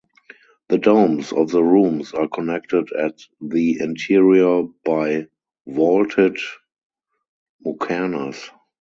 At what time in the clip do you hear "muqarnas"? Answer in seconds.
7.63-8.49